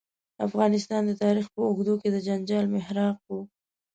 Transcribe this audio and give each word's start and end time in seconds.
افغانستان 0.47 1.01
د 1.05 1.11
تاریخ 1.23 1.45
په 1.55 1.61
اوږدو 1.67 1.93
کې 2.01 2.09
د 2.11 2.17
جنجال 2.27 2.65
محراق 2.75 3.17
و. 3.29 3.29